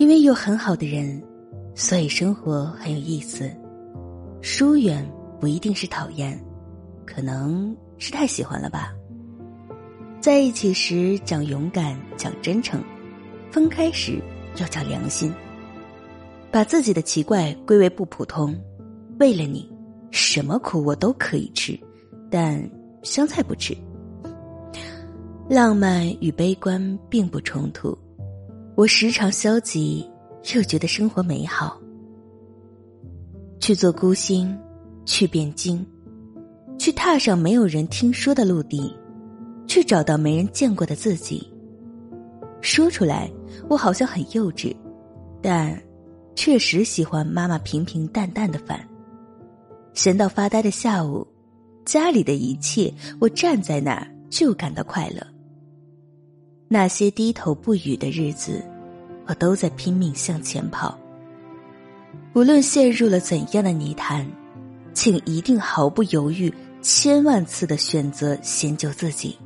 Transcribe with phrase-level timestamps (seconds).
[0.00, 1.22] 因为有很好的人，
[1.74, 3.50] 所以生活很有意思。
[4.40, 5.06] 疏远
[5.38, 6.42] 不一定是讨厌，
[7.04, 8.94] 可能是太喜欢了吧。
[10.18, 12.80] 在一起时讲勇敢，讲真诚；
[13.50, 14.18] 分开时
[14.56, 15.30] 要讲良心。
[16.50, 18.58] 把自己的奇怪归为不普通，
[19.18, 19.70] 为了你，
[20.10, 21.78] 什么苦我都可以吃，
[22.30, 22.58] 但
[23.02, 23.76] 香菜不吃。
[25.46, 27.94] 浪漫与悲观并不冲突。
[28.80, 30.08] 我时常消极，
[30.54, 31.78] 又觉得生活美好。
[33.60, 34.58] 去做孤星，
[35.04, 35.86] 去变精，
[36.78, 38.96] 去踏上没有人听说的陆地，
[39.66, 41.46] 去找到没人见过的自己。
[42.62, 43.30] 说出来，
[43.68, 44.74] 我好像很幼稚，
[45.42, 45.78] 但
[46.34, 48.80] 确实喜欢妈妈平平淡淡的饭。
[49.92, 51.26] 闲到发呆的下午，
[51.84, 52.90] 家里的一切，
[53.20, 55.20] 我站在那儿就感到快乐。
[56.72, 58.62] 那些低头不语的日子，
[59.26, 60.98] 我都在拼命向前跑。
[62.34, 64.26] 无论陷入了怎样的泥潭，
[64.94, 69.36] 请一定毫不犹豫、千万次的选择先救自己。